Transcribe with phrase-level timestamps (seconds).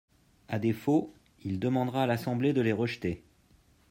[0.47, 1.13] À défaut,
[1.43, 3.23] il demandera à l’Assemblée de les rejeter.